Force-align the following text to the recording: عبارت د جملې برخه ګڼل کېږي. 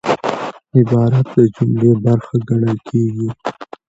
عبارت 0.77 1.25
د 1.35 1.37
جملې 1.55 1.91
برخه 2.05 2.35
ګڼل 2.49 2.77
کېږي. 2.89 3.29